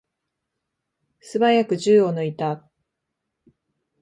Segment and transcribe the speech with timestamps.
[1.19, 2.67] すばやく銃を抜いた。